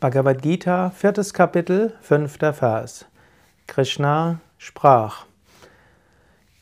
Bhagavad 0.00 0.42
Gita, 0.42 0.90
viertes 0.90 1.34
Kapitel, 1.34 1.92
fünfter 2.00 2.52
Vers. 2.52 3.04
Krishna 3.66 4.38
sprach: 4.56 5.24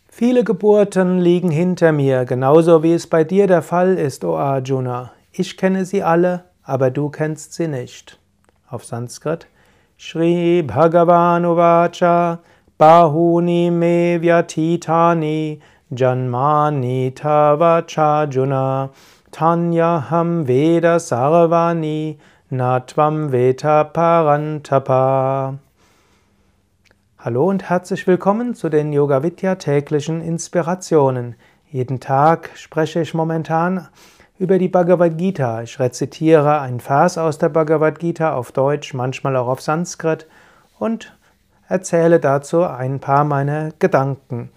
Viele 0.09 0.43
Geburten 0.43 1.19
liegen 1.19 1.51
hinter 1.51 1.93
mir, 1.93 2.25
genauso 2.25 2.83
wie 2.83 2.95
es 2.95 3.07
bei 3.07 3.25
dir 3.25 3.47
der 3.47 3.61
Fall 3.61 3.99
ist, 3.99 4.25
O 4.25 4.39
Arjuna. 4.39 5.13
Ich 5.33 5.59
kenne 5.59 5.85
sie 5.85 6.03
alle, 6.03 6.45
aber 6.63 6.91
du 6.91 7.11
kennst 7.11 7.53
sie 7.53 7.69
nicht. 7.69 8.19
Auf 8.71 8.87
Sanskrit. 8.87 9.47
Shri 9.99 10.63
Bhagavan 10.63 11.45
Uvacha 11.45 12.39
Bahuni 12.79 13.71
me 13.71 14.19
vyatitani 14.19 15.61
Janmani 15.91 17.15
tavachajuna 17.15 18.89
Tanyaham 19.31 20.49
Veda 20.49 20.99
Sarvani 20.99 22.17
Natvam 22.49 23.33
Veta 23.33 23.83
Parantapa. 23.83 25.59
Hallo 27.19 27.49
und 27.49 27.69
herzlich 27.69 28.07
willkommen 28.07 28.55
zu 28.55 28.69
den 28.69 28.93
Yoga 28.93 29.25
Vidya 29.25 29.57
täglichen 29.57 30.21
Inspirationen. 30.21 31.35
Jeden 31.73 31.99
Tag 31.99 32.51
spreche 32.55 33.01
ich 33.01 33.15
momentan 33.15 33.89
über 34.39 34.59
die 34.59 34.69
Bhagavad 34.69 35.19
Gita. 35.19 35.63
Ich 35.63 35.81
rezitiere 35.81 36.61
einen 36.61 36.79
Vers 36.79 37.19
aus 37.19 37.39
der 37.39 37.49
Bhagavad 37.49 37.99
Gita 37.99 38.35
auf 38.35 38.53
Deutsch, 38.53 38.95
manchmal 38.95 39.35
auch 39.35 39.49
auf 39.49 39.61
Sanskrit 39.61 40.29
und 40.79 41.17
erzähle 41.69 42.21
dazu 42.21 42.63
ein 42.63 43.01
paar 43.01 43.25
meiner 43.25 43.73
Gedanken. 43.81 44.51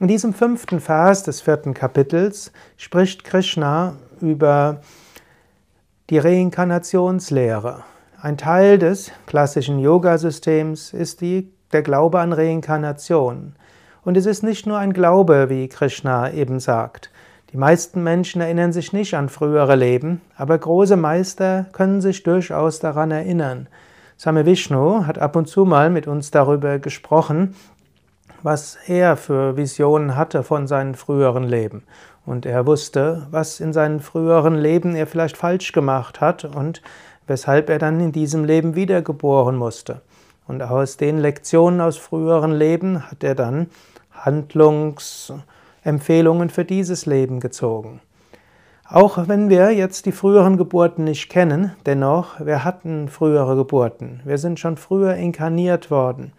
In 0.00 0.08
diesem 0.08 0.32
fünften 0.32 0.80
Vers 0.80 1.24
des 1.24 1.42
vierten 1.42 1.74
Kapitels 1.74 2.52
spricht 2.78 3.24
Krishna 3.24 3.96
über 4.22 4.80
die 6.08 6.16
Reinkarnationslehre. 6.16 7.84
Ein 8.18 8.38
Teil 8.38 8.78
des 8.78 9.12
klassischen 9.26 9.78
Yoga-Systems 9.78 10.94
ist 10.94 11.20
die, 11.20 11.52
der 11.70 11.82
Glaube 11.82 12.20
an 12.20 12.32
Reinkarnation. 12.32 13.56
Und 14.04 14.16
es 14.16 14.24
ist 14.24 14.42
nicht 14.42 14.66
nur 14.66 14.78
ein 14.78 14.94
Glaube, 14.94 15.50
wie 15.50 15.68
Krishna 15.68 16.32
eben 16.32 16.60
sagt. 16.60 17.10
Die 17.52 17.58
meisten 17.58 18.02
Menschen 18.02 18.40
erinnern 18.40 18.72
sich 18.72 18.94
nicht 18.94 19.12
an 19.12 19.28
frühere 19.28 19.76
Leben, 19.76 20.22
aber 20.36 20.56
große 20.56 20.96
Meister 20.96 21.66
können 21.72 22.00
sich 22.00 22.22
durchaus 22.22 22.78
daran 22.78 23.10
erinnern. 23.10 23.68
Same 24.16 24.46
Vishnu 24.46 25.04
hat 25.04 25.18
ab 25.18 25.36
und 25.36 25.48
zu 25.48 25.66
mal 25.66 25.90
mit 25.90 26.06
uns 26.06 26.30
darüber 26.30 26.78
gesprochen, 26.78 27.54
was 28.42 28.78
er 28.86 29.18
für 29.18 29.58
Visionen 29.58 30.16
hatte 30.16 30.44
von 30.44 30.66
seinen 30.66 30.94
früheren 30.94 31.44
Leben. 31.44 31.82
Und 32.24 32.46
er 32.46 32.66
wusste, 32.66 33.26
was 33.30 33.60
in 33.60 33.74
seinen 33.74 34.00
früheren 34.00 34.54
Leben 34.54 34.94
er 34.94 35.06
vielleicht 35.06 35.36
falsch 35.36 35.72
gemacht 35.72 36.22
hat 36.22 36.46
und 36.46 36.80
weshalb 37.26 37.68
er 37.68 37.78
dann 37.78 38.00
in 38.00 38.12
diesem 38.12 38.44
Leben 38.44 38.76
wiedergeboren 38.76 39.56
musste. 39.56 40.00
Und 40.46 40.62
aus 40.62 40.96
den 40.96 41.18
Lektionen 41.18 41.82
aus 41.82 41.98
früheren 41.98 42.52
Leben 42.52 43.10
hat 43.10 43.22
er 43.22 43.34
dann 43.34 43.66
Handlungs- 44.10 45.34
Empfehlungen 45.84 46.50
für 46.50 46.64
dieses 46.64 47.06
Leben 47.06 47.40
gezogen. 47.40 48.00
Auch 48.88 49.26
wenn 49.26 49.48
wir 49.48 49.70
jetzt 49.70 50.06
die 50.06 50.12
früheren 50.12 50.58
Geburten 50.58 51.04
nicht 51.04 51.30
kennen, 51.30 51.72
dennoch, 51.86 52.40
wir 52.44 52.62
hatten 52.62 53.08
frühere 53.08 53.56
Geburten. 53.56 54.20
Wir 54.24 54.38
sind 54.38 54.60
schon 54.60 54.76
früher 54.76 55.14
inkarniert 55.14 55.90
worden. 55.90 56.32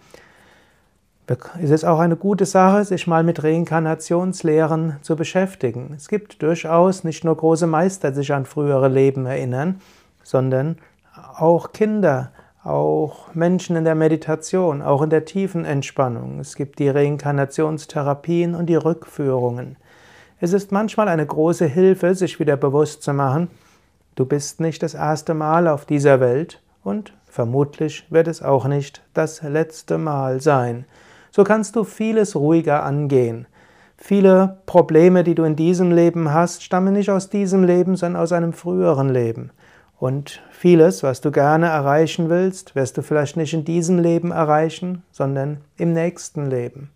Es 1.61 1.69
ist 1.69 1.85
auch 1.85 1.99
eine 1.99 2.17
gute 2.17 2.45
Sache, 2.45 2.83
sich 2.83 3.07
mal 3.07 3.23
mit 3.23 3.43
Reinkarnationslehren 3.43 4.97
zu 5.01 5.15
beschäftigen. 5.15 5.93
Es 5.95 6.09
gibt 6.09 6.43
durchaus 6.43 7.03
nicht 7.03 7.23
nur 7.23 7.35
große 7.37 7.65
Meister, 7.65 8.11
die 8.11 8.17
sich 8.17 8.33
an 8.33 8.45
frühere 8.45 8.89
Leben 8.89 9.25
erinnern, 9.25 9.79
sondern 10.21 10.77
auch 11.37 11.71
Kinder, 11.71 12.31
auch 12.63 13.33
Menschen 13.33 13.75
in 13.75 13.83
der 13.83 13.95
Meditation, 13.95 14.81
auch 14.81 15.01
in 15.01 15.09
der 15.09 15.25
tiefen 15.25 15.65
Entspannung. 15.65 16.39
Es 16.39 16.55
gibt 16.55 16.79
die 16.79 16.89
Reinkarnationstherapien 16.89 18.55
und 18.55 18.67
die 18.67 18.75
Rückführungen. 18.75 19.75
Es 20.39 20.53
ist 20.53 20.71
manchmal 20.71 21.07
eine 21.07 21.25
große 21.25 21.65
Hilfe, 21.65 22.15
sich 22.15 22.39
wieder 22.39 22.57
bewusst 22.57 23.03
zu 23.03 23.13
machen, 23.13 23.49
du 24.15 24.25
bist 24.25 24.59
nicht 24.59 24.83
das 24.83 24.93
erste 24.93 25.33
Mal 25.33 25.67
auf 25.67 25.85
dieser 25.85 26.19
Welt 26.19 26.61
und 26.83 27.13
vermutlich 27.25 28.05
wird 28.09 28.27
es 28.27 28.41
auch 28.41 28.65
nicht 28.65 29.01
das 29.13 29.41
letzte 29.41 29.97
Mal 29.97 30.41
sein. 30.41 30.85
So 31.31 31.43
kannst 31.43 31.75
du 31.75 31.83
vieles 31.83 32.35
ruhiger 32.35 32.83
angehen. 32.83 33.47
Viele 33.97 34.57
Probleme, 34.65 35.23
die 35.23 35.35
du 35.35 35.43
in 35.43 35.55
diesem 35.55 35.91
Leben 35.91 36.33
hast, 36.33 36.63
stammen 36.63 36.93
nicht 36.93 37.09
aus 37.09 37.29
diesem 37.29 37.63
Leben, 37.63 37.95
sondern 37.95 38.21
aus 38.21 38.31
einem 38.31 38.53
früheren 38.53 39.09
Leben. 39.09 39.51
Und 39.99 40.41
vieles, 40.51 41.03
was 41.03 41.21
du 41.21 41.31
gerne 41.31 41.67
erreichen 41.67 42.29
willst, 42.29 42.75
wirst 42.75 42.97
du 42.97 43.01
vielleicht 43.01 43.37
nicht 43.37 43.53
in 43.53 43.63
diesem 43.63 43.99
Leben 43.99 44.31
erreichen, 44.31 45.03
sondern 45.11 45.61
im 45.77 45.93
nächsten 45.93 46.49
Leben. 46.49 46.91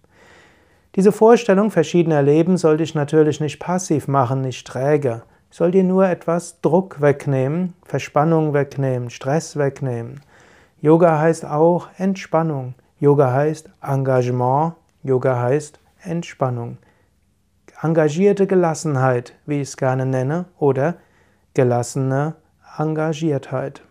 Diese 0.96 1.12
Vorstellung 1.12 1.70
verschiedener 1.70 2.22
Leben 2.24 2.58
soll 2.58 2.78
dich 2.78 2.96
natürlich 2.96 3.40
nicht 3.40 3.60
passiv 3.60 4.08
machen, 4.08 4.42
nicht 4.42 4.66
träge. 4.66 5.22
Soll 5.50 5.72
dir 5.72 5.84
nur 5.84 6.08
etwas 6.08 6.60
Druck 6.62 7.02
wegnehmen, 7.02 7.74
Verspannung 7.86 8.54
wegnehmen, 8.54 9.10
Stress 9.10 9.58
wegnehmen. 9.58 10.22
Yoga 10.82 11.20
heißt 11.20 11.46
auch 11.46 11.88
Entspannung. 11.98 12.74
Yoga 13.00 13.32
heißt 13.32 13.70
Engagement. 13.82 14.74
Yoga 15.04 15.40
heißt 15.40 15.80
Entspannung. 16.02 16.78
Engagierte 17.82 18.48
Gelassenheit, 18.48 19.34
wie 19.46 19.62
ich 19.62 19.70
es 19.70 19.78
gerne 19.78 20.06
nenne, 20.06 20.46
oder 20.58 20.96
gelassene 21.54 22.36
Engagiertheit. 22.78 23.82